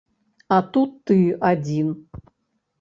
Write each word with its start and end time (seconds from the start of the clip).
А 0.57 0.57
тут 0.77 0.95
ты 1.13 1.19
адзін. 1.53 1.95